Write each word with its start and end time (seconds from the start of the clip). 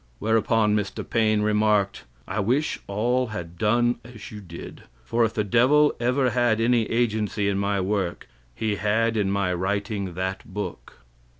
Whereupon 0.17 0.75
Mr. 0.75 1.07
Paine 1.07 1.43
remarked: 1.43 2.05
"I 2.27 2.39
wish 2.39 2.79
all 2.87 3.27
had 3.27 3.59
done 3.59 3.99
as 4.03 4.31
you 4.31 4.41
did, 4.41 4.81
for 5.03 5.23
if 5.25 5.35
the 5.35 5.43
devil 5.43 5.93
ever 5.99 6.31
had 6.31 6.59
any 6.59 6.89
agency 6.89 7.47
in 7.47 7.63
any 7.63 7.81
work, 7.81 8.27
he 8.55 8.77
had 8.77 9.15
in 9.15 9.29
my 9.29 9.53
writing 9.53 10.15
that 10.15 10.43
book." 10.51 11.01